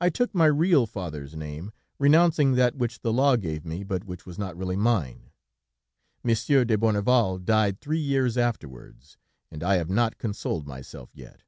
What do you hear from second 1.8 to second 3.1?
renouncing that which